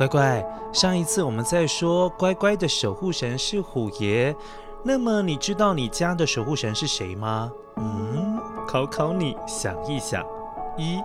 [0.00, 4.34] 乖乖，上一次我们在说乖乖的守护神是虎爷，
[4.82, 7.52] 那么你知道你家的守护神是谁吗？
[7.76, 10.24] 嗯，考考你，想一想，
[10.78, 10.98] 一、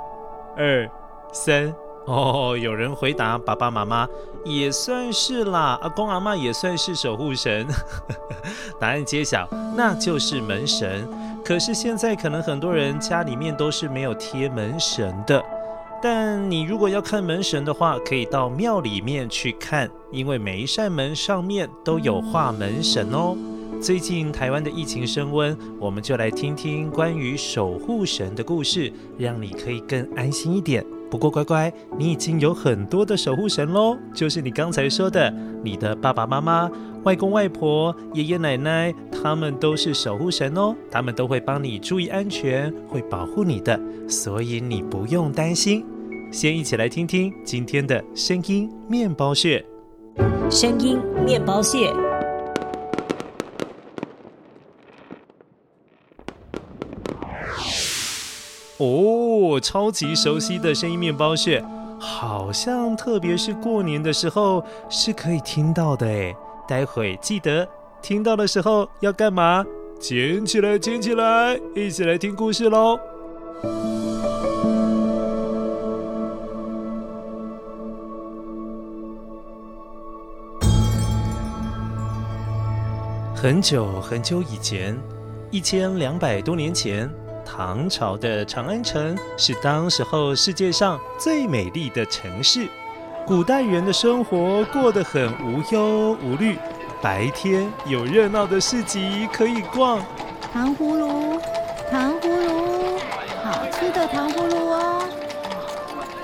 [0.55, 0.89] 二、
[1.33, 1.75] 三。
[2.05, 4.07] 哦，有人回答爸爸妈妈
[4.45, 7.67] 也算是啦，阿公阿嬷也算是守护神。
[8.79, 11.05] 答案揭晓，那就是门神。
[11.43, 15.43] 可是现在可能很多人家里面都是没有贴门神的，
[16.07, 23.35] 但你如果要看门神的话，可以到庙里面去看，因为每一扇门上面都有画门神哦。
[23.81, 30.85] 最近台湾的疫情升温，我们就来听听关于守护神的故事，让你可以更安心一点。
[31.09, 35.33] 不过乖乖，你已经有很多的守护神喽，就是你刚才说的，
[35.63, 36.69] 你的爸爸妈妈。
[37.03, 45.83] 外公外婆、爷爷奶奶，他们都是守护神哦，他们都会帮你注意安全，会保护你的，所以你不用担心。
[46.35, 49.65] 先一起来听听今天的声音面包屑。
[50.51, 51.89] 声音面包屑。
[58.79, 61.63] 哦，超级熟悉的声音面包屑，
[61.97, 66.35] 好像特别是过年的时候是可以听到的诶。
[66.67, 67.65] 待会记得
[68.01, 69.65] 听到的时候要干嘛？
[70.01, 72.99] 捡起来，捡起来，一起来听故事喽！
[83.35, 84.97] 很久很久以前，
[85.51, 87.07] 一千两百多年前，
[87.45, 92.67] 唐朝的长安城是当时候世界上最美丽的城市。
[93.27, 96.57] 古代人的生活过得很无忧无虑，
[97.01, 99.99] 白天有热闹的市集可以逛，
[100.53, 101.39] 糖葫芦，
[101.91, 102.97] 糖葫芦，
[103.43, 105.09] 好吃的糖葫芦哦。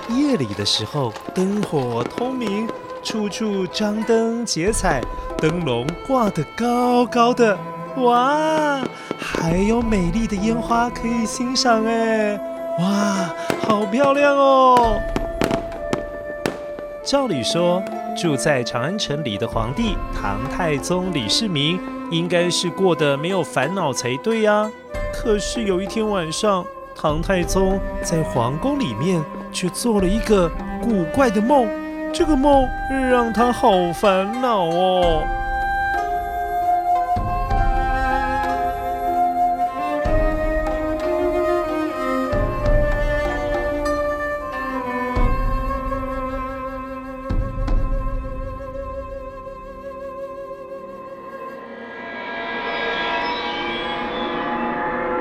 [0.10, 2.68] 夜里的时候，灯火通明，
[3.04, 5.02] 处处张灯结彩，
[5.38, 7.58] 灯笼挂得高高的，
[7.98, 8.80] 哇，
[9.18, 12.40] 还有美丽的烟花可以欣赏哎，
[12.80, 13.34] 哇，
[13.68, 15.00] 好漂亮哦。
[17.04, 17.82] 照理说，
[18.16, 21.80] 住在长安城里的皇帝唐太宗李世民，
[22.12, 24.70] 应该是过得没有烦恼才对呀。
[25.12, 26.64] 可是有一天晚上，
[26.96, 30.48] 唐太宗在皇宫里面却做了一个
[30.84, 31.68] 古怪的梦，
[32.14, 32.68] 这个梦
[33.10, 35.26] 让他好烦恼哦。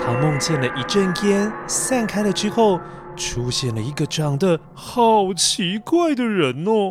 [0.01, 2.81] 他梦见了一阵烟散开了之后，
[3.21, 6.91] 出现了一个长得好奇怪的人哦。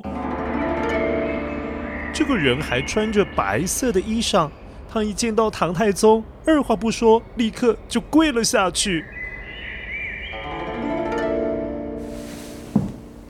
[2.14, 4.48] 这个人还穿着白色的衣裳，
[4.94, 9.04] 他一见到唐太宗，二话不说，立刻就跪了下去。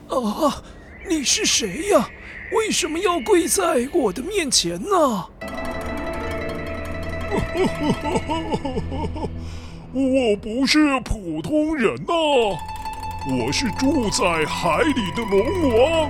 [0.08, 0.62] 啊，
[1.08, 2.10] 你是谁呀？
[2.52, 5.24] 为什么要跪在我的面前呢？
[9.92, 12.54] 我不是普通人呐、啊，
[13.28, 15.44] 我是住在海里的龙
[15.78, 16.08] 王，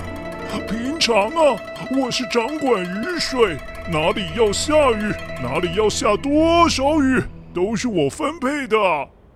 [0.68, 1.60] 平常啊，
[1.90, 3.56] 我是掌管雨水，
[3.90, 5.12] 哪里要下雨，
[5.42, 7.20] 哪里要下多少雨，
[7.52, 8.76] 都是我分配的。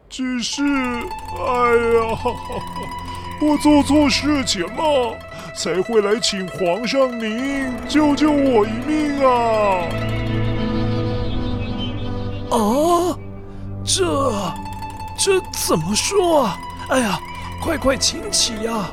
[0.08, 0.68] 只是，哎
[1.96, 2.16] 呀，
[3.42, 5.18] 我做错事情了，
[5.56, 9.88] 才会来请皇上您救救我一命啊！
[12.52, 13.18] 啊，
[13.84, 14.32] 这
[15.18, 16.60] 这怎么说啊？
[16.90, 17.18] 哎呀，
[17.64, 18.90] 快快请起呀！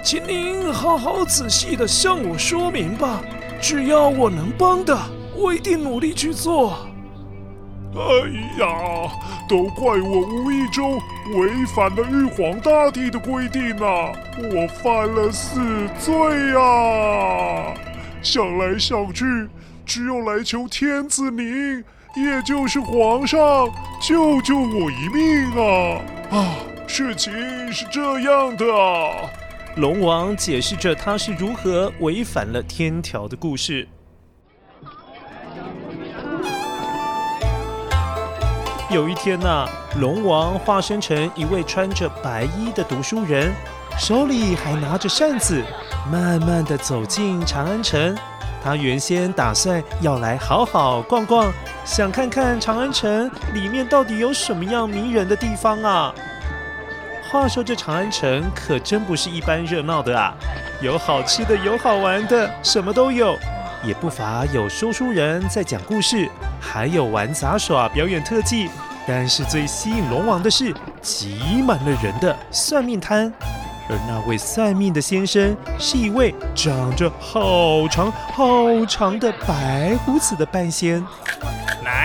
[0.00, 3.20] 请您好好仔细地向我说明吧，
[3.60, 4.96] 只要我能帮的，
[5.34, 6.86] 我一定努力去做。
[7.96, 8.00] 哎
[8.60, 9.10] 呀，
[9.48, 10.94] 都怪我无意中
[11.34, 14.12] 违反了玉皇大帝的规定啊！
[14.38, 15.60] 我犯了死
[15.98, 16.14] 罪
[16.56, 17.74] 啊！
[18.22, 19.24] 想来想去，
[19.84, 21.82] 只有来求天子您，
[22.14, 23.68] 也就是皇上，
[24.00, 26.00] 救救我一命啊！
[26.30, 26.54] 啊，
[26.86, 27.32] 事情
[27.72, 28.64] 是这样的。
[29.76, 33.86] 龙王解释着他是如何违反了天条的故事。
[38.88, 39.68] 有一天呐、
[40.00, 43.52] 龙王化身成一位穿着白衣的读书人，
[43.98, 45.62] 手里还拿着扇子，
[46.10, 48.16] 慢慢地走进长安城。
[48.62, 51.52] 他原先打算要来好好逛逛，
[51.84, 56.14] 想看看长安城里面到底有什么样迷人的地方啊。
[57.36, 60.32] 话说这长安城可真不是一般热闹的啊，
[60.80, 63.36] 有好吃的，有好玩的，什么都有，
[63.84, 68.70] 也不乏有说书人在讲故事，还有玩杂耍、表演特技。
[69.06, 73.30] 但是最吸引龙王的是挤满了人的算命摊，
[73.90, 81.04] 而那位算命的先生是一位长着好长好长的白胡子的半仙。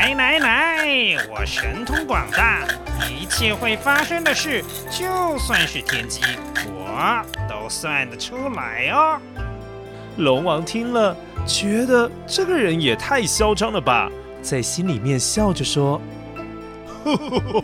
[0.01, 0.87] 来来来，
[1.29, 2.65] 我神通广大，
[3.07, 6.21] 一切会发生的事，就算是天机，
[6.65, 9.19] 我都算得出来哦。
[10.17, 11.15] 龙王听了，
[11.45, 14.09] 觉得这个人也太嚣张了吧，
[14.41, 16.01] 在心里面笑着说
[17.05, 17.63] ：“呵呵呵，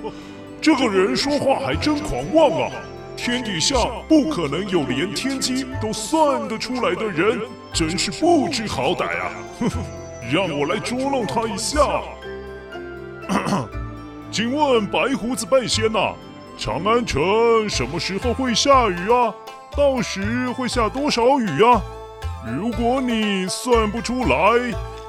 [0.62, 2.72] 这个人说话还真狂妄啊！
[3.18, 3.75] 天底下
[4.07, 7.40] 不可能有连天机都算得出来的人，
[7.74, 9.75] 真是不知好歹啊！”呵呵。
[10.30, 11.80] 让我来捉弄他一下。
[14.31, 16.13] 请问白胡子半仙呐，
[16.57, 17.21] 长安城
[17.69, 19.33] 什么时候会下雨啊？
[19.75, 21.81] 到时会下多少雨啊？
[22.57, 24.38] 如果你算不出来，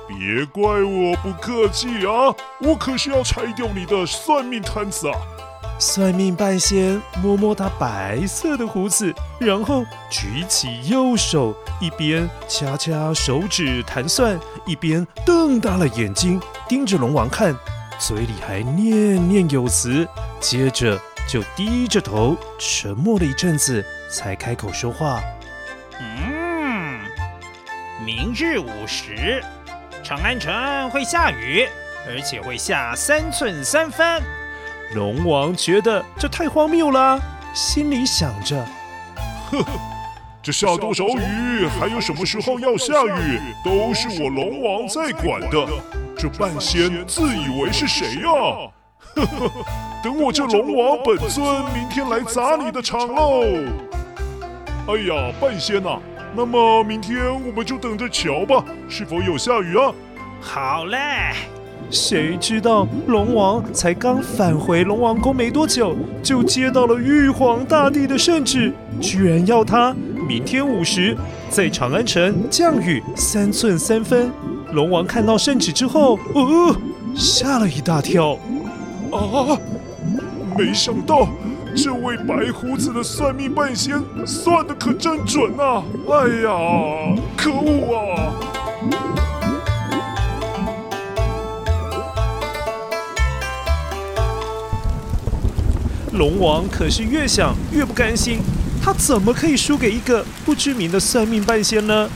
[0.09, 2.35] 别怪我不客气啊！
[2.61, 5.15] 我可是要拆掉你的算命摊子啊！
[5.79, 14.37] 算命半仙摸摸他白色的胡子，然后举起右手，一边掐掐手指弹算，
[14.67, 17.55] 一边瞪大了眼睛盯着龙王看，
[17.99, 20.07] 嘴里还念念有词。
[20.41, 20.99] 接着
[21.29, 25.21] 就低着头沉默了一阵子，才开口说话
[26.01, 27.01] ：“嗯，
[28.05, 29.43] 明日午时，
[30.03, 31.67] 长安城会下雨，
[32.07, 34.23] 而且会下三寸三分。”
[34.95, 37.21] 龙王觉得这太荒谬了，
[37.53, 38.65] 心里想着
[39.51, 39.81] ：“呵呵，
[40.43, 45.67] 这下多少雨，还有什么时候要下雨，都是我龙王在管的。
[46.19, 48.29] 这半仙自以为是谁呀？
[49.15, 49.51] 呵呵，
[50.03, 53.45] 等我这龙王本尊明天来砸你的场喽！
[54.89, 55.97] 哎呀，半仙呐，
[56.35, 59.93] 那么明天我们就等着瞧吧，是否有下雨啊？
[60.41, 60.99] 好嘞。”
[61.89, 69.95] 谁知道龙王才刚返回龙王宫没多久，就接到了玉皇大帝的圣旨，居然要他
[70.29, 71.17] 明天午时
[71.49, 74.33] 在长安城降雨三寸三分。
[74.73, 76.77] 龙王看到圣旨之后，呃，
[77.15, 78.39] 吓了一大跳。
[79.11, 79.57] 啊！
[80.59, 81.27] 没想到
[81.75, 85.83] 这位白胡子的算命半仙算的可真准啊！
[86.11, 86.51] 哎呀，
[87.37, 88.35] 可恶啊！
[96.13, 98.41] 龙王可是越想越不甘心，
[98.83, 102.11] 他怎么可以输给一个不知名的算命半仙呢？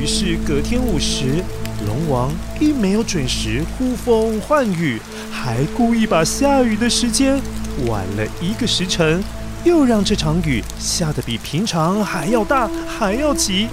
[0.00, 1.44] 于是隔天午时，
[1.86, 4.98] 龙王并没有准时呼风唤雨，
[5.30, 7.38] 还故意把下雨的时间
[7.86, 9.22] 晚了一个时辰，
[9.62, 13.68] 又让这场雨下得比平常还要大，还要急。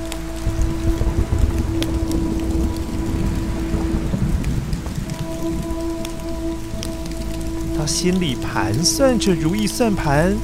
[7.78, 10.36] 他心里盘算着如意算盘，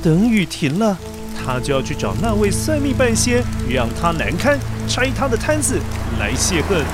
[0.00, 0.96] 等雨停了，
[1.34, 5.78] 他就要去找那位算命半仙，让他难堪，拆他的摊子
[6.18, 6.84] 来泄恨。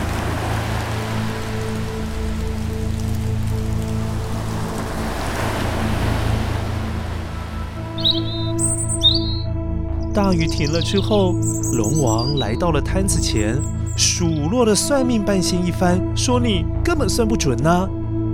[10.13, 11.35] 大雨停了之后，
[11.73, 13.57] 龙王来到了摊子前，
[13.97, 17.89] 数落了算命半仙一番，说你根本算不准呐。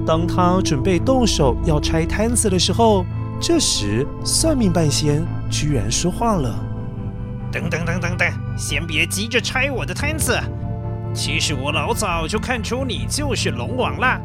[0.07, 3.05] 当他准备动手要拆摊子的时候，
[3.39, 6.55] 这时算命半仙居然说话了
[7.53, 10.39] ：“等等等等等，先别急着拆我的摊子。
[11.15, 14.21] 其实我老早就看出你就是龙王啦，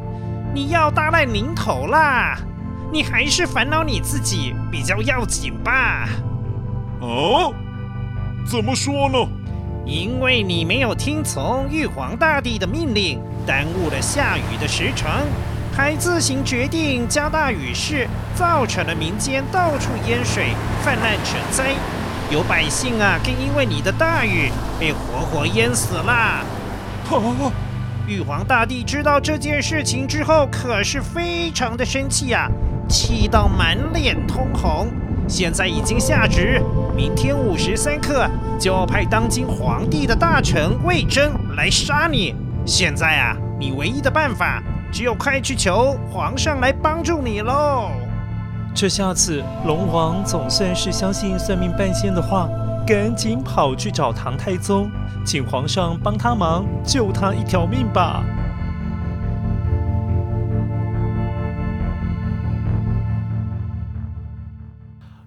[0.54, 2.38] 你要大难临头啦，
[2.92, 6.08] 你还是烦恼你自己比较要紧吧。”
[7.00, 7.54] 哦？
[8.44, 9.18] 怎么说呢？
[9.84, 15.10] 因为你没有听从玉皇大帝的命令，耽误了下雨的时程，
[15.74, 20.50] 还自行决定加大雨势，造成了民间到处淹水、
[20.84, 21.72] 泛滥成灾。
[22.30, 26.12] 有百姓啊，更因为你的大雨被活活淹死了。
[26.12, 26.44] 啊！
[28.06, 32.48] 玉皇大帝知道这件事情之后，可是非常的生气啊，
[32.88, 34.88] 气到满脸通红。
[35.28, 36.60] 现在已经下旨，
[36.96, 42.34] 明天午时三刻就要派当今皇帝的大臣魏征来杀你。
[42.66, 44.62] 现在啊，你唯一的办法
[44.92, 47.90] 只有快去求皇上来帮助你喽。
[48.74, 52.46] 这下子龙王总算是相信算命半仙的话，
[52.86, 54.90] 赶紧跑去找唐太宗，
[55.24, 58.22] 请皇上帮他忙，救他一条命吧。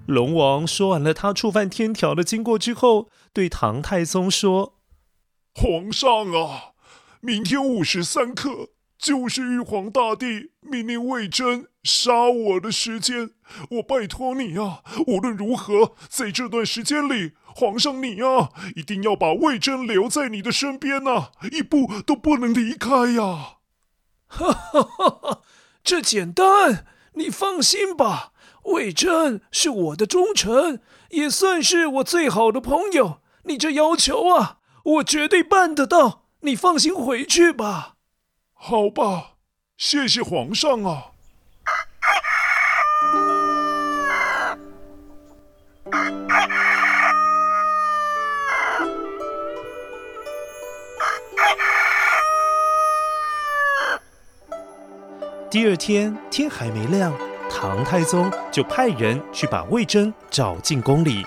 [0.05, 4.73] 龙王说完了他触犯天条的经过之后，对唐太宗说
[5.55, 6.73] ：“皇上啊，
[7.21, 13.31] 明天午时三刻就是玉皇大帝命令魏征杀我的时间。
[13.71, 23.57] 我拜托你啊，无论如何，在这段时间里，皇上你啊，一定要把魏征留在你的身边啊，一步都不能离开呀！”
[24.27, 25.41] 哈哈哈哈，
[25.83, 28.31] 这简单，你放心吧。
[28.63, 33.21] 魏征是我的忠臣，也算是我最好的朋友。
[33.43, 36.23] 你这要求啊，我绝对办得到。
[36.41, 37.94] 你放心回去吧。
[38.55, 39.33] 好吧，
[39.77, 41.11] 谢谢皇上啊。
[55.51, 57.13] 第二天天还没亮。
[57.47, 61.25] 唐太宗就派人去把魏征找进宫里。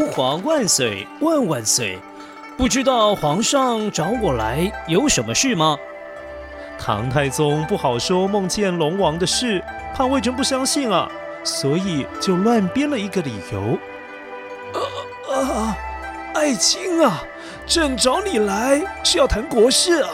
[0.00, 1.98] 吾皇万岁万万岁！
[2.56, 5.76] 不知道皇上找我来有什么事吗？
[6.78, 9.62] 唐太宗不好说梦见龙王的事，
[9.94, 11.06] 怕魏征不相信啊，
[11.44, 13.78] 所以就乱编了一个理由。
[15.30, 15.76] 啊啊，
[16.32, 17.22] 爱卿啊，
[17.66, 20.08] 朕找你来是要谈国事啊。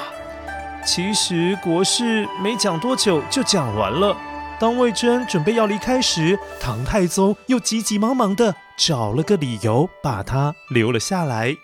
[0.85, 4.17] 其实国事没讲多久就讲完了。
[4.59, 11.57] 当魏征准备要离开时，唐太宗又急急忙忙地找了个理由把他留了下来。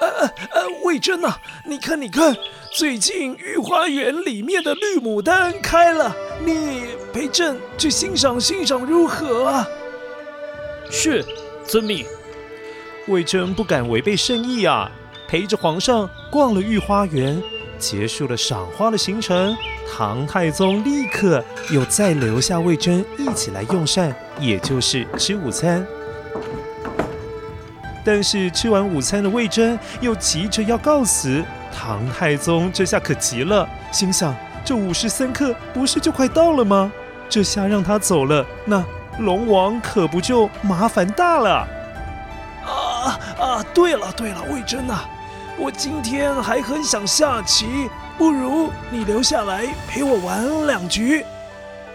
[0.00, 2.34] 呃呃呃，魏征啊，你看你看，
[2.72, 6.14] 最近御花园里面的绿牡丹开了，
[6.44, 9.66] 你陪朕去欣赏欣赏如何啊？
[10.90, 11.24] 是，
[11.66, 12.04] 遵命。
[13.06, 14.90] 魏征不敢违背圣意啊，
[15.28, 17.40] 陪着皇上逛了御花园，
[17.78, 19.56] 结束了赏花的行程。
[19.96, 25.86] 唐太宗立刻又再留下魏征一起来用膳，也就是吃午餐。
[28.04, 31.42] 但是吃完午餐的魏征又急着要告辞，
[31.74, 34.34] 唐太宗这下可急了，心想：
[34.64, 36.92] 这午时三刻不是就快到了吗？
[37.28, 38.84] 这下让他走了，那
[39.18, 41.66] 龙王可不就麻烦大了？
[42.64, 43.64] 啊啊！
[43.74, 45.08] 对了对了，魏征啊，
[45.58, 51.24] 我今天还很想下棋，不如你留下来陪我玩两局。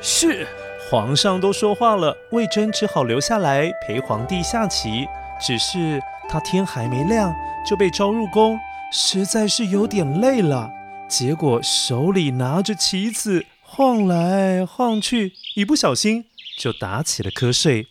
[0.01, 0.47] 是，
[0.89, 5.07] 皇上都说话了，魏征只好留下来陪皇帝下棋。
[5.39, 7.33] 只是他天还没亮
[7.65, 8.59] 就被召入宫，
[8.91, 10.69] 实在是有点累了。
[11.07, 16.25] 结果手里拿着棋子晃来晃去，一不小心
[16.59, 17.87] 就打起了瞌睡。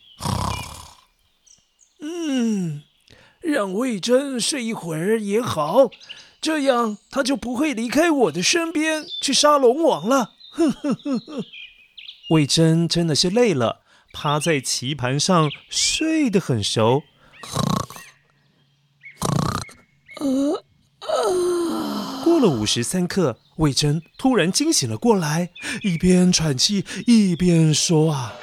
[2.00, 2.82] 嗯，
[3.40, 5.90] 让魏征睡一会儿也好，
[6.40, 10.34] 这样他就不会离开我的身边去杀龙王了。
[10.52, 11.44] 哼哼哼哼，
[12.30, 13.80] 魏征真的是累了，
[14.12, 17.02] 趴在棋盘上睡得很熟。
[22.24, 25.50] 过了午时三刻，魏征突然惊醒了过来，
[25.82, 28.34] 一边喘气一边说：“啊。”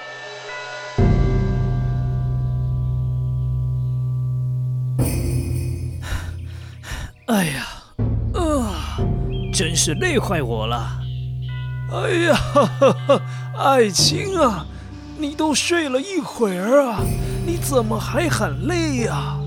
[7.28, 7.68] 哎呀，
[8.34, 8.72] 呃
[9.54, 11.00] 真是累坏我了。
[11.92, 12.66] 哎呀，哈
[13.08, 13.22] 哈，
[13.58, 14.66] 爱卿啊，
[15.18, 17.00] 你都睡了一会儿啊，
[17.46, 19.38] 你怎么还喊累呀？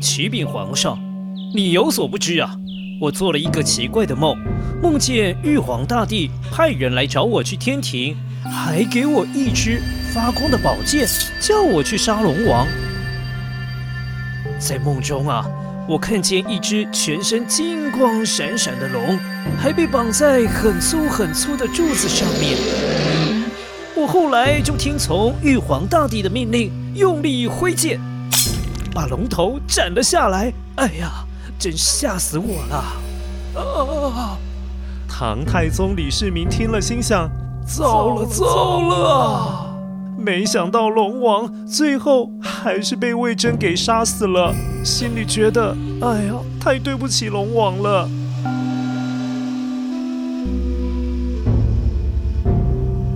[0.00, 0.98] 启禀皇上，
[1.54, 2.54] 你有所不知啊，
[3.00, 4.36] 我做了一个奇怪的梦，
[4.82, 9.80] 梦见玉皇大帝派人来找我去天庭，还给我一支
[10.12, 11.08] 发光的宝剑，
[11.40, 12.66] 叫我去杀龙王。
[14.58, 15.46] 在梦中啊。
[15.88, 19.18] 我看见一只全身金光闪闪的龙，
[19.58, 22.56] 还被绑在很粗很粗的柱子上面。
[23.94, 28.00] 我后来就听从玉皇大帝的命令，用力挥剑，
[28.94, 30.50] 把龙头斩了下来。
[30.76, 31.26] 哎呀，
[31.58, 33.60] 真吓死我了！
[33.60, 34.38] 啊！
[35.06, 37.30] 唐太宗李世民听了，心想：
[37.66, 39.68] 糟了糟了！
[40.16, 48.08] 没想到龙王最后还是被魏征给杀死了，心里觉得，哎呀，太对不起龙王了。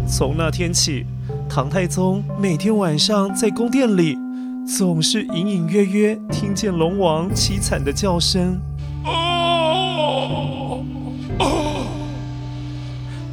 [0.09, 1.05] 从那天起，
[1.49, 4.17] 唐太宗每天晚上在宫殿里，
[4.65, 8.61] 总是隐隐约约听见龙王凄惨的叫声。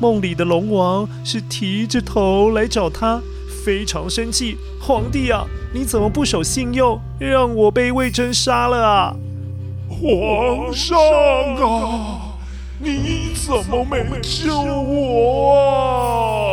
[0.02, 3.22] 梦里的龙王是提着头来找他。
[3.64, 9.16] 非常生气，皇帝啊，你怎么不守信用，让我被魏征杀了啊？
[9.88, 10.98] 皇上
[11.56, 12.34] 啊，
[12.80, 16.53] 你怎么没救我？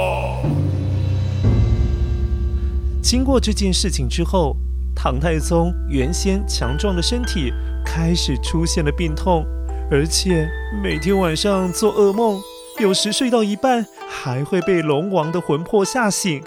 [3.02, 4.54] 经过这件事情之后，
[4.94, 7.52] 唐太宗原先强壮的身体
[7.84, 9.44] 开始出现了病痛，
[9.90, 10.48] 而且
[10.82, 12.40] 每天晚上做噩梦，
[12.78, 16.42] 有时睡到一半还会被龙王的魂魄吓醒。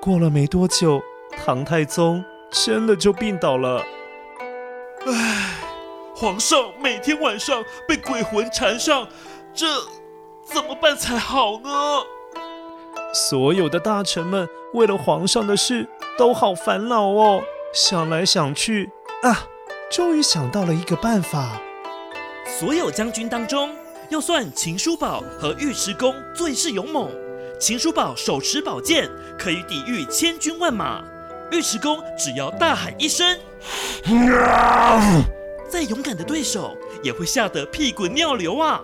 [0.00, 1.00] 过了没多久，
[1.44, 3.82] 唐太宗真的就病倒了。
[5.06, 5.56] 唉，
[6.14, 9.08] 皇上每天晚上被鬼魂缠上，
[9.54, 9.66] 这
[10.44, 11.70] 怎么办才好呢？
[13.14, 17.40] 所有的大臣们为了皇上的事都好烦恼哦，
[17.72, 18.90] 想来想去
[19.22, 19.46] 啊，
[19.88, 21.60] 终于想到了一个办法。
[22.58, 23.72] 所有将军当中，
[24.10, 27.08] 要算秦叔宝和尉迟恭最是勇猛。
[27.60, 29.08] 秦叔宝手持宝剑，
[29.38, 31.04] 可以抵御千军万马；
[31.52, 33.38] 尉迟恭只要大喊一声，
[35.68, 38.82] 再勇敢的对手也会吓得屁滚尿流啊！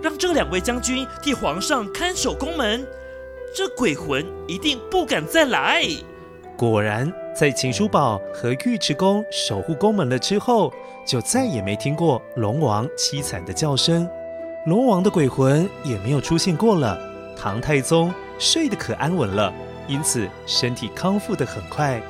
[0.00, 2.86] 让这两位将军替皇上看守宫门，
[3.54, 5.82] 这鬼魂一定不敢再来。
[6.56, 10.72] 果然，在秦叔宝和尉迟恭守护宫门了之后，
[11.06, 14.08] 就再也没听过龙王凄惨的叫声，
[14.66, 16.98] 龙王的鬼魂也没有出现过了。
[17.36, 19.52] 唐太宗睡得可安稳了，
[19.86, 22.02] 因此身体康复得很快。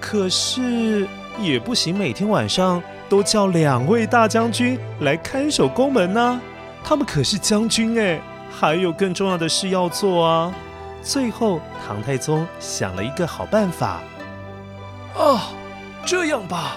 [0.00, 1.06] 可是
[1.40, 6.40] 也不行，每天晚上都叫两位大将军来看守宫门呢、
[6.82, 8.20] 他们可是将军哎，
[8.50, 10.52] 还有更重要的事要做啊。
[11.02, 14.00] 最后，唐太宗想了一个好办法。
[15.16, 15.50] 啊，
[16.04, 16.76] 这样吧，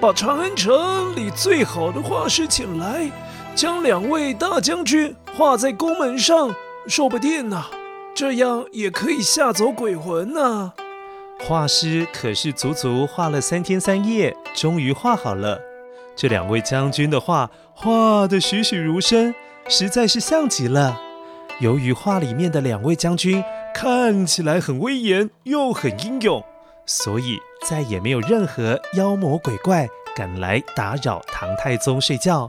[0.00, 3.10] 把长安城里最好的画师请来，
[3.54, 6.54] 将两位大将军画在宫门上。
[6.86, 7.70] 说不定呢、啊，
[8.14, 10.74] 这样也可以吓走鬼魂呢、啊。
[11.40, 15.60] 画师可是足足画了三天三夜，终于画好了。
[16.16, 19.34] 这两位将军的画画得栩栩如生，
[19.70, 21.00] 实在是像极了。
[21.60, 26.44] 由于画里面的两位将军看起来很威严又很英勇，
[26.84, 32.48] 所以再也没有任何妖魔鬼怪敢来打扰唐太宗睡觉。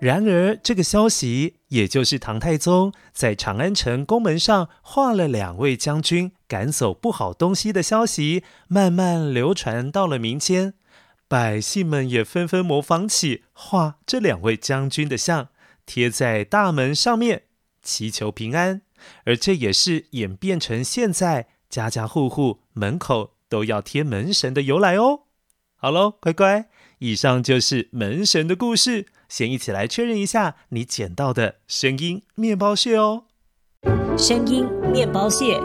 [0.00, 10.72] 然而，这个消息，也就是唐太宗在长安城宫门上画了两位将军赶走不好东西的消息，慢慢流传到了民间。
[11.28, 15.50] 百姓们也纷纷模仿起画这两位将军的像，
[15.84, 17.42] 贴在大门上面，
[17.82, 18.80] 祈求平安。
[19.24, 25.24] 而这也是演变成现在家家户户门口都要贴门神的由来哦。
[25.76, 26.68] 好喽，乖乖，
[27.00, 29.06] 以上就是门神的故事。
[29.30, 33.22] 先一起来确认一下你捡到的声音面包屑哦。
[34.18, 35.58] 声音面包屑。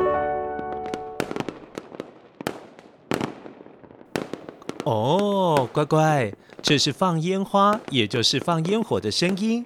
[4.86, 9.66] 哦，乖乖，这是放烟花，也就是放烟火的声音。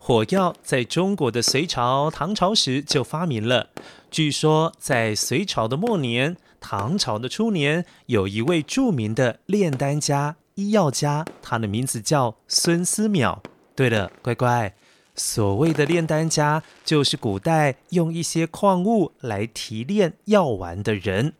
[0.00, 3.68] 火药在中国的隋朝、唐朝时就发明了。
[4.10, 10.34] 据说在隋朝的末年、唐朝的初年，有一位著名的炼丹家。
[10.58, 13.38] 医药家，他的名字叫孙思邈。
[13.76, 14.74] 对了，乖乖，
[15.14, 21.34] 所谓的炼丹家，就是古代用一些矿物来提炼药丸的人。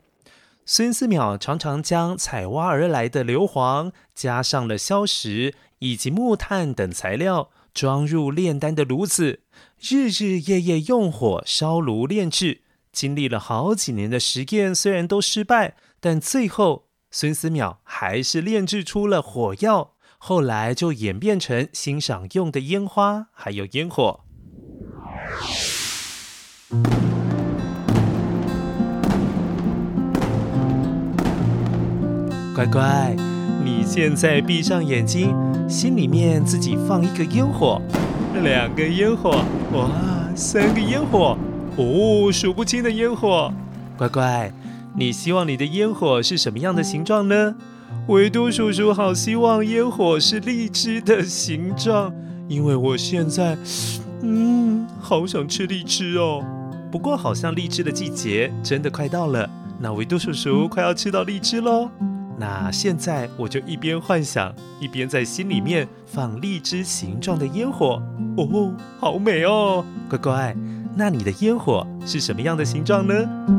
[0.65, 9.41] 孙思邈常常将采挖而来的硫磺，加上了硝石以及木炭等材料，装入炼丹的炉子，
[9.81, 12.61] 日日夜夜用火烧炉炼制。
[12.93, 19.91] 经历了好几年的实验，虽然都失败，但最后孙思邈还是炼制出了火药。
[20.21, 24.19] 后来就演变成欣赏用的烟花，还有烟火。
[32.53, 33.15] 乖乖，
[33.63, 35.33] 你现在闭上眼睛，
[35.69, 37.81] 心里面自己放一个烟火，
[38.43, 39.31] 两个烟火，
[39.71, 39.89] 哇，
[40.35, 41.37] 三个烟火，
[41.77, 43.49] 哦，数不清的烟火。
[43.97, 44.51] 乖乖，
[44.95, 47.55] 你希望你的烟火是什么样的形状呢？
[48.07, 52.13] 维多叔叔好希望烟火是荔枝的形状，
[52.47, 53.57] 因为我现在，
[54.21, 56.43] 嗯，好想吃荔枝哦。
[56.91, 59.47] 不过好像荔枝的季节真的快到了，
[59.79, 61.89] 那维多叔叔快要吃到荔枝喽。
[62.37, 68.01] 那现在我就一边幻想，一边在心里面放荔枝形状的烟火。
[68.37, 70.55] 哦，好美哦，乖乖，
[70.95, 73.58] 那你的烟火是什么样的形状呢？